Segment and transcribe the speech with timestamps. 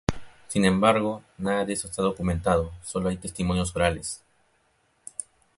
[0.47, 4.23] Sin embargo, nada de esto está documentado, sólo hay testimonios orales.